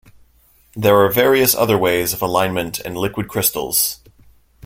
[0.75, 3.99] There are various other ways of alignment in liquid crystals.